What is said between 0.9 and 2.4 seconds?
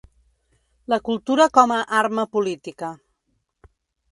La cultura com a ‘arma